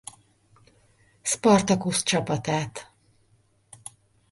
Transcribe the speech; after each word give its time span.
Spartacus 1.21 2.03
csapatát. 2.03 2.91